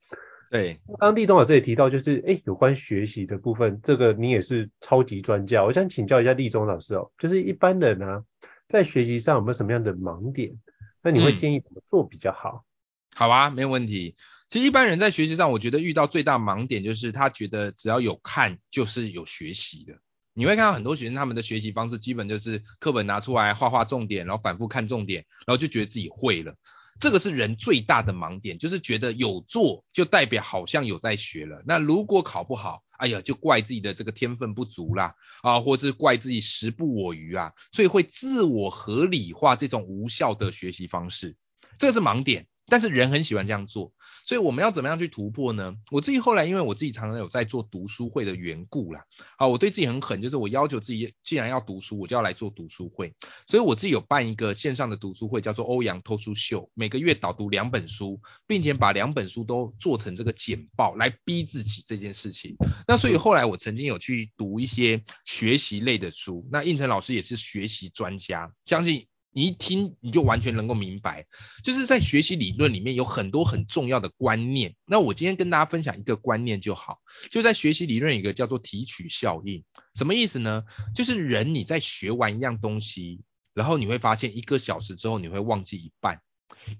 [0.51, 5.65] 对，刚立中老师也提到，就是哎，有关学习的部分，这个你也是超级专家。
[5.65, 8.23] 我想请教一下立中老师哦，就是一般人呢、啊。
[8.69, 10.57] 在学习上有没有什么样的盲点？
[11.01, 12.63] 那你会建议怎么做比较好？
[12.63, 14.15] 嗯、好啊，没有问题。
[14.47, 19.99] 其实一般人在学习上，我觉得遇到最大盲点就是他觉得只要有看就是有学习的。
[20.33, 26.55] 你会看到很多学生他们的学习方式基本就是课本拿出来画画重点，然后反复看重点，然后就觉得自己会了。
[26.99, 31.63] 这个是人最大的盲点，就是觉得有做就代表好像有在学了。
[31.65, 41.37] 那如果考不好，哎呀，就怪自己的这个天分不足啦，啊，或者是怪自己时不我与啊，所以会自我合理化这种无效的学习方式，
[41.77, 42.47] 这个是盲点。
[42.71, 43.93] 但是人很喜欢这样做，
[44.29, 45.75] 所以我们要怎么样去突破呢？
[45.89, 49.03] 我自己后来因为我自己常常有在做读书会的缘故啦，
[49.37, 53.15] 啊，我对自己很狠，就是我要求自己，既然要读书，我就要来做读书会。
[53.47, 62.55] 所以我自己有办一个线上的读书会，叫做欧阳脱书秀，每个月导读两本书，并且把两本书都做成这个简报来逼自己这件事情。
[62.87, 69.07] 那所以后来我曾经有去读一些学习类的书，那应成老师也是学习专家，相信。
[69.31, 71.27] 你一听你就完全能够明白，
[71.63, 74.75] 就是在学习理论里面有很多很重要的观念。
[74.85, 79.63] 那我今天跟大家分享一个观念就好，就在学习理论有一个叫做提取效应，
[79.93, 80.65] 什么意思呢？
[80.95, 83.21] 就是人你在学完一样东西，
[83.53, 86.21] 然后你会发现一个小时之后你会忘记一半，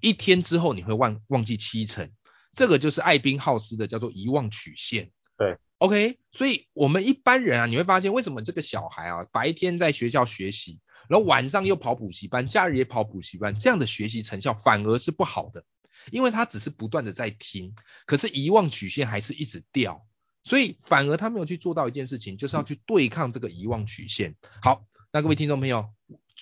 [0.00, 2.10] 一天之后你会忘忘记七成，
[2.52, 5.12] 这个就是艾宾浩斯的叫做遗忘曲线。
[5.38, 10.80] 对，OK，所以我们一般人啊，你会发现为什么这个小孩啊白天在学校学习。
[11.10, 15.64] 然后晚上又跑补习班，假日也跑补习班，这样的学习成效反而是不好的，
[16.12, 17.74] 因为他只是不断的在听，
[18.06, 20.06] 可是遗忘曲线还是一直掉，
[20.44, 24.36] 所以反而他没有去做到一件事情，就是要去对抗这个遗忘曲线。
[24.62, 25.90] 好，那各位听众朋友，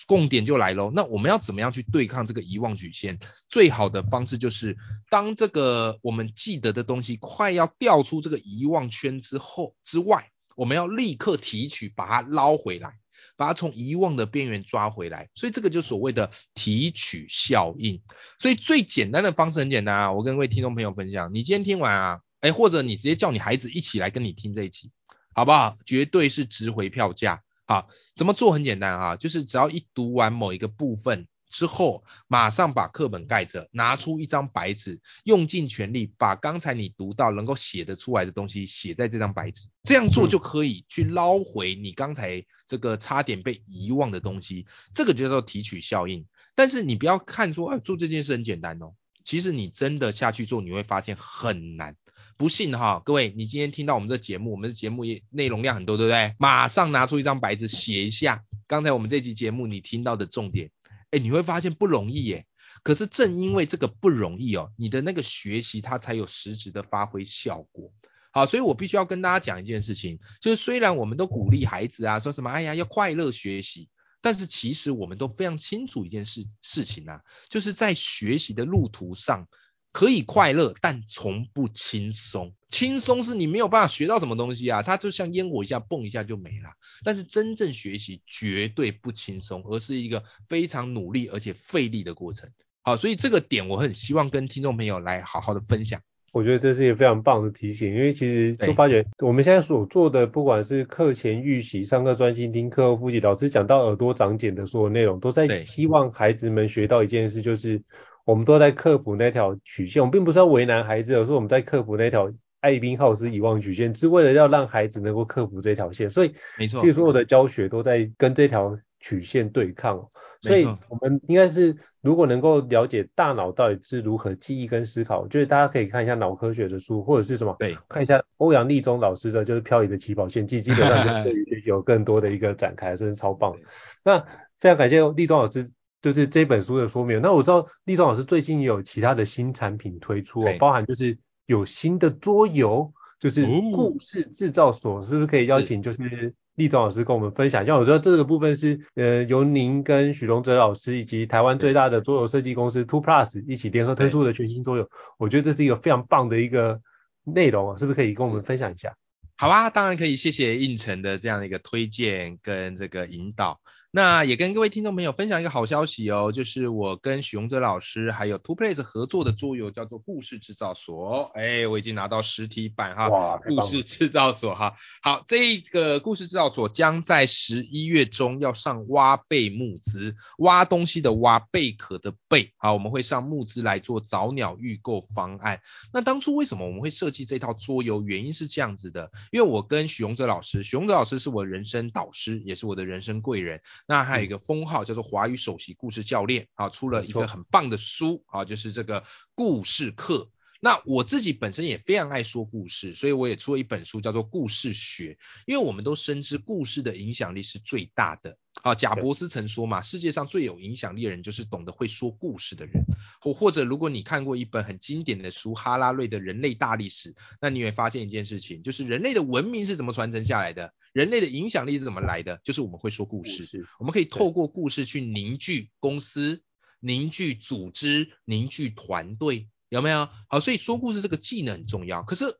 [0.05, 3.17] 共点就来喽，那我们要怎么样去对抗这个遗忘曲线？
[3.47, 4.77] 最好的方式就是，
[5.09, 12.99] 当这个我们记得的东西快要掉出这个遗忘圈之后之外，我们要立刻提取，把它捞回来。
[13.39, 18.01] 把它从遗忘的边缘抓回来，所以这个就所谓的提取效应。
[18.37, 24.91] 所以最简单的方式很简单啊，我跟各位听众朋友分享，你今天听完啊，哎，或者你直接叫你孩子一起来跟你听这一期，
[25.33, 25.77] 好不好？
[25.85, 27.41] 绝对是值回票价。
[27.65, 31.25] 好，怎么做很简单啊，就是只要一读完某一个部分。
[31.49, 39.69] 之后，马上把课本盖着，拿出一张白纸，用尽全力把刚才你读到能够写得出来的东西写在这张白纸。
[39.83, 44.67] 这样做就可以去捞回你刚才这个差点被遗忘的东西。
[44.93, 46.25] 这个就叫做提取效应。
[46.55, 48.93] 但是你不要看说，啊，做这件事很简单哦。
[49.23, 51.95] 其实你真的下去做，你会发现很难。
[52.37, 56.35] 不信哈，各位，你今天听到我们这节目，我们的节目也内容量很多，对不对？
[56.37, 60.71] 马上拿出一张白纸写一下刚才我们这期节目你听到的重点。
[61.11, 62.45] 哎，你会发现不容易耶。
[62.83, 67.91] 可是正因为这个不容易哦，你的那个学习它才有实质的发挥效果。
[68.31, 73.89] 好，所以我必须要跟大家讲一件事情，就是虽然我们都鼓励孩子啊，说什么哎呀要快乐学习，
[74.21, 79.47] 但是其实我们都非常清楚一件事事情啊，就是在学习的路途上。
[79.91, 82.53] 可以快乐，但从不轻松。
[82.69, 86.69] 轻松是你没有办法学到什么东西啊，它就像烟火一下，蹦一下就没了。
[87.03, 92.51] 但是真正学习绝对不轻松，而是一个非常努力而且费力的过程。
[92.83, 95.99] 好，所以这个点我很希望跟听众朋友来好好的分享。
[96.31, 107.81] 我觉得这是一个非常棒的提醒，因为其实就发觉我们现在所做的，不管是课前预习、上课专心听、课后复习，老师讲到耳朵长茧的所有内容，都在希望孩子们学到一件事，就是。
[108.29, 116.11] 我们都在克服那条曲线，我们并不是要为难孩子，而是我们在克服那条艾宾浩斯遗忘曲线，是为了要让孩子能够克服这条线。
[116.11, 120.07] 所以，没错，其实所有的教学都在跟这条曲线对抗。
[120.43, 133.55] 所以，我们应该是如果能够了解大脑到底是如何记忆跟思考，我觉得大家可以看一下脑科学的书，或者是什么，对，看一下欧阳立中老师的就是漂移的起跑线，记基本上就对于有更多的一个展开，真是超棒。
[134.05, 134.23] 那
[134.59, 135.67] 非常感谢立中老师。
[136.01, 137.21] 就是这本书的说明。
[137.21, 147.75] 那我知道立中老师最近也有其他的新产品推出哦，包含就是有新的桌游，就是故事制造所，是不是可以邀请就是立中老师跟我们分享一下？
[147.77, 156.81] 我知道这个部分是呃由您跟许荣哲老师以及台湾最大的桌游设计公司 Two Plus 一起联合推出的全新桌游，我觉得这是一个非常棒的一个
[157.23, 158.95] 内容啊，是不是可以跟我们分享一下？
[159.37, 163.61] 好啊，当然可以，谢谢应城的这样的一个推荐跟这个引导。
[163.91, 185.61] 那也跟各位听众朋友分享一个好消息哦，就是我跟许荣哲老师还有 Two Place 合作的桌游叫做故事制造所，哎，我已经拿到实体版哈，哇，故事制造所哈，好，这个故事制造所将在十一月中要上挖贝募资，挖东西的挖，贝壳的贝，好，我们会上募资来做早鸟预购方案。
[185.91, 188.03] 那当初为什么我们会设计这套桌游？
[188.03, 193.61] 原因是这样子的，因为我跟许荣哲老师，许荣哲老师是我人生导师，也是我的人生贵人。
[193.89, 200.29] 那还有一个封号叫做华语首席故事教练啊，出了一个很棒的书啊，就是这个故事课。
[200.59, 208.37] 那我自己本身也非常爱说故事，所以我也出了一本书叫做故事学，因为我们都深知故事的影响力是最大的。
[208.61, 212.83] 啊，贾伯斯曾说嘛，世界上最有影响力的人就是懂得会说故事的人。
[213.21, 223.65] 或或者，如果你看过一本很经典的书《哈拉瑞的人类大历史》，那你会发现一件事情，就是人类的文明是怎么传承下来的，人类的影响力是怎么来的，就是我们会说故事。
[223.79, 226.43] 我们可以透过故事去凝聚公司、
[226.81, 230.09] 凝聚组织、凝聚团队，有没有？
[230.27, 232.03] 好，所以说故事这个技能很重要。
[232.03, 232.37] 可是。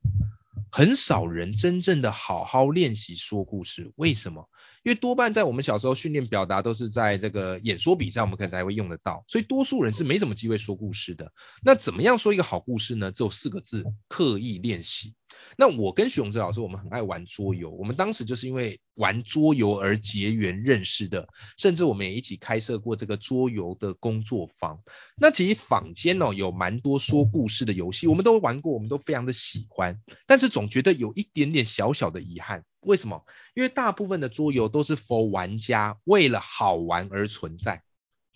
[0.72, 4.48] 很少人真正的好好练习说故事，为什么？
[4.84, 11.34] 因为多半在我们小时候训练表达都是在这个演说比赛，我们可能才会用得到，所以多数人是没什么机会说故事的。
[11.64, 13.12] 那怎么样说一个好故事呢？
[13.12, 15.16] 只有四个字：刻意练习。
[15.58, 21.28] 那我跟许永哲老师，我们很爱玩桌游，我们当时就是因为玩桌游而结缘认识的，
[21.58, 24.80] 甚至我们也一起开设过这个桌游的工作坊。
[25.16, 32.64] 那其实坊间哦有蛮多说故事的游戏，我们都玩过，我们都非常的喜欢，但是总觉得有一点点小小的遗憾。
[32.82, 33.26] 为什么？
[33.56, 37.84] 因为大部分的桌游都是 for 玩家为了好玩而存在。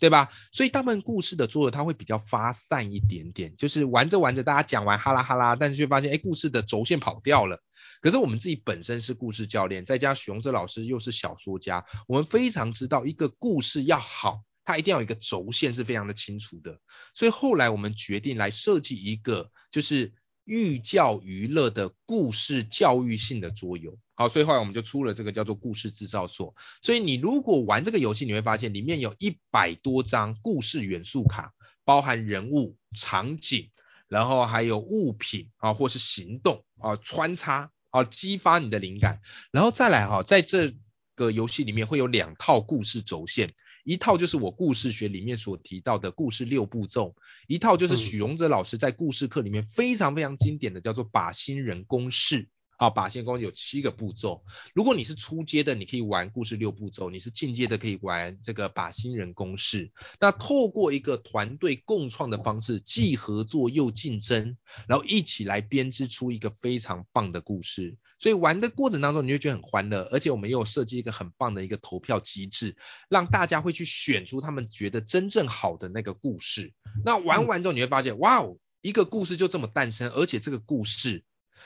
[0.04, 0.30] 对吧？
[0.52, 7.64] 所以大部分故事的作者他会比较发散一点点，就是玩着玩着，大家讲完哈啦哈啦，但是却发现，哎，故事的轴线跑掉了。
[8.02, 16.82] 可是我们自己本身是故事教练，再加上许荣哲老师又是小说家，我们非常知道一个故事要好，它一定要有一个轴线是非常的清楚的。
[17.16, 20.12] 所以后来我们决定来设计一个，就是。
[20.46, 26.54] 寓教于乐的故事教育性的桌游，好，所以后来我们就出了这个叫做故事制造所。
[26.82, 31.54] 所以你如果玩这个游戏，你会发现里面有一百多张故事元素卡，
[31.86, 33.70] 包含人物、场景，
[34.08, 39.22] 然后还有物品啊，或是行动啊，穿插啊，激发你的灵感。
[39.52, 40.74] 然后再来哈，在这
[41.16, 43.54] 个游戏里面会有两套故事轴线。
[43.84, 47.16] 一套就是我故事学里面所提到的故事六步骤，
[47.48, 52.50] 一套就是许荣哲老师在故事课里面非常非常经典的叫做靶心人公式。
[52.84, 54.44] 好，靶心公式有七个步骤。
[54.74, 59.94] 如果你是初阶的，你可以玩故事六步骤；你是进阶的，可以玩这个靶心人公式。
[60.20, 67.96] 那透过一个团队共创的方式，既合作又竞争，然后一起来编织出一个非常棒的故事。
[68.20, 72.76] 所以玩的过程当中，你会觉得很欢乐，而且我们又有设计一个很棒的一个投票机制，
[73.08, 76.74] 让大家会去选出他们觉得真正好的那个故事。
[77.06, 81.24] 那玩完之后，你会发现，哇哦，一个故事就这么诞生，而且这个故事。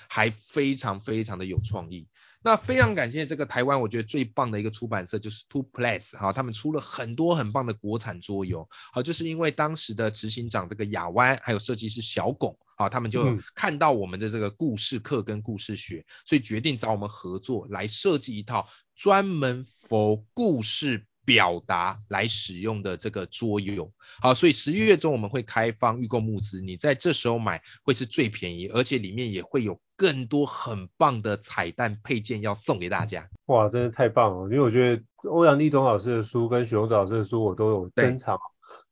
[0.10, 2.08] 还非常非常的有创意，
[2.44, 21.06] 那非常感谢这个台湾我觉得最棒的一个出版社就是 Two Place 哈，他们出了很多很棒的国产桌游，好，就是因为当时的执行长这个亚湾还有设计师小龚啊，他们就看到我们的这个故事课跟故事学，所以决定找我们合作来设计一套专门 for 故事。
[21.28, 33.28] 表达来使用的这个桌游，好，所以十一月中我们会开放预购募资，你在这时候买会是最便宜，而且里面也会有更多很棒的彩蛋配件要送给大家。
[33.48, 34.44] 哇，真的太棒了！
[34.46, 38.40] 因为我觉得欧阳立中老师的书跟许荣哲老师的书我都有珍藏，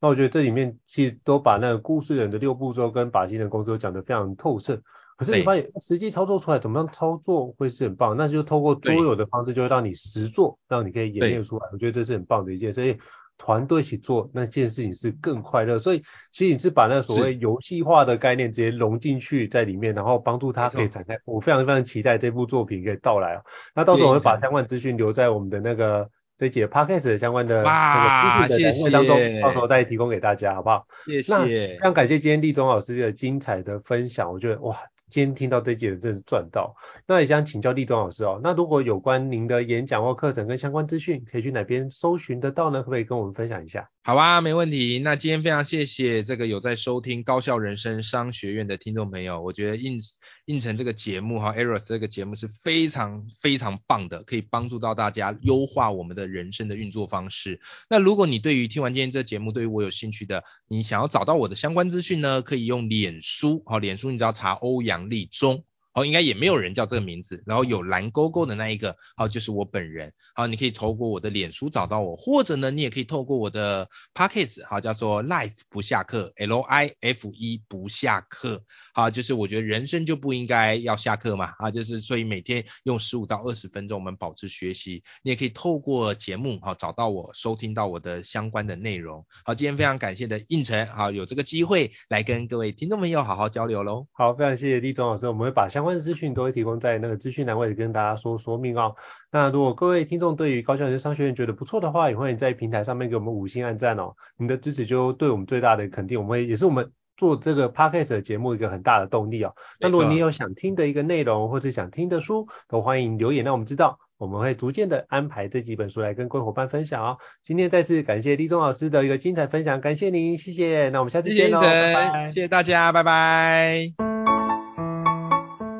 [0.02, 4.82] 那我觉得这里面其实都把那个故事人的六步骤跟靶心人工作讲得非常透彻。
[5.18, 11.68] 可是你发现实际操作出来怎么样操作会是很棒，那就透过桌游的方式，就会让你实做，让你可以演练出来。
[11.72, 12.98] 我觉得这是很棒的一件事，所以
[13.38, 15.80] 团队一起做那件事情是更快乐。
[15.80, 16.02] 所以
[16.34, 21.18] 其实你是把那所谓游戏化的概念直接融进去在里面，然后帮助他可以展开。
[21.26, 23.42] 我非常非常期待这部作品可以到来。
[23.74, 30.86] 那到时候我会把相关资讯留在我们的那个这节 podcast 的相关的那个资讯当中，到时候再提供给大家，好不好？
[31.06, 31.34] 谢谢。
[31.34, 34.76] 那非常感谢今天立中老师的精彩的分享，我觉得哇。
[35.10, 36.76] 今天听到这节真是赚到，
[37.08, 42.80] 那也想请教立中老师哦，那如果有关您的演讲或课程跟相关资讯，可以去哪边搜寻得到呢？
[42.80, 43.90] 可不可以跟我们分享一下？
[44.08, 45.00] 好啊，没问题。
[45.00, 50.00] 那今天非常谢谢这个有在收听高效人生商学院的听众朋友，我觉得应
[50.46, 57.60] 应承这个节目哈，Eros 这个节目是非常非常棒的，可以帮助到大家优化我们的人生的运作方式。
[57.90, 65.64] 那如果你对于听完今天这节目，对于我有兴趣的，你想要找到我的相关资讯呢，可以用脸书，好，脸书你只要查欧阳立中。
[65.96, 78.62] 哦，应该也没有人叫这个名字，然后有蓝勾勾的那一个，好，就是我本人，好，你可以透过我的脸书找到我，或者呢，你也可以透过我的 Podcast，好，叫做 Life 不下课，L I F E 不下课，
[78.94, 98.96] 好，就是我觉得人生就不应该要下课嘛，啊，就是所以每天用十五到二十分钟，我们保持学习，你也可以透过节目，好，找到我，收听到我的相关的内容，好，今天非常感谢的胤丞，好，有这个机会来跟各位听众朋友好好交流喽，好，非常谢谢立中老师，我们会把相关的资讯都会提供在那个资讯栏位跟大家说说明哦。
[99.32, 104.16] 那如果各位听众对于高校人商学院觉得不错的话，也欢迎在平台上面给我们五星按赞哦。
[104.38, 109.54] 你的支持就对我们最大的肯定，我们会也是我们做这个 podcast 节目一个很大的动力哦。
[109.80, 117.18] 那如果你有想听的一个内容或者想听的书，都欢迎留言让我们知道，我们会逐渐的安排这几本书来跟各位伙伴分享哦。
[117.42, 120.90] 今天再次感谢立中老师的一个精彩分享，感谢您，谢谢。
[120.90, 122.32] 那我们下次见喽，拜拜。
[122.32, 124.15] 谢谢大家，拜拜。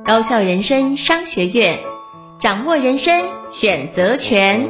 [0.06, 1.80] 高校人生商学院，
[2.40, 4.70] 掌握人生选择权。